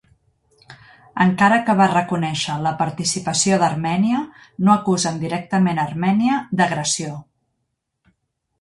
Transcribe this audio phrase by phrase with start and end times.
[1.25, 4.23] Encara que va reconèixer la participació d'Armènia,
[4.65, 7.15] no acusen directament Armènia d'agressió.